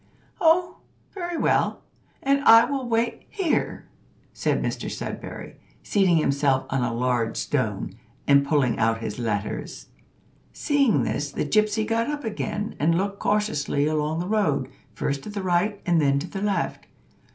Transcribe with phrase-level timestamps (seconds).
[0.39, 0.77] "Oh!
[1.13, 1.83] very well,
[2.23, 3.85] and I will wait here,"
[4.33, 7.93] said Mr Sudberry, seating himself on a large stone,
[8.27, 9.89] and pulling out his letters.
[10.53, 15.29] Seeing this, the gypsy got up again, and looked cautiously along the road, first to
[15.29, 16.87] the right and then to the left.